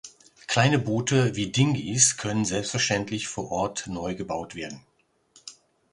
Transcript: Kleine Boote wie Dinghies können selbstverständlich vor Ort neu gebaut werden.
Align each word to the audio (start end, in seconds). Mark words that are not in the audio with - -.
Kleine 0.47 0.79
Boote 0.79 1.35
wie 1.35 1.51
Dinghies 1.51 2.17
können 2.17 2.43
selbstverständlich 2.43 3.27
vor 3.27 3.51
Ort 3.51 3.85
neu 3.85 4.15
gebaut 4.15 4.55
werden. 4.55 4.83